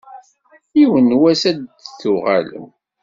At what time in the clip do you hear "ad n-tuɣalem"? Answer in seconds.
1.49-2.67